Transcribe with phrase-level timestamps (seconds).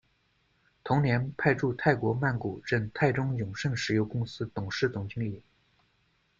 [0.83, 5.43] 同年派驻泰国曼谷任泰中永胜石油公司董事总经理。